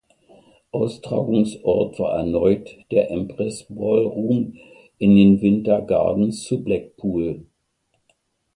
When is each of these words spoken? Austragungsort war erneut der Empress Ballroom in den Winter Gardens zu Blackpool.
Austragungsort 0.71 1.99
war 1.99 2.17
erneut 2.17 2.71
der 2.89 3.11
Empress 3.11 3.67
Ballroom 3.69 4.57
in 4.97 5.15
den 5.15 5.39
Winter 5.41 5.79
Gardens 5.83 6.41
zu 6.43 6.63
Blackpool. 6.63 7.45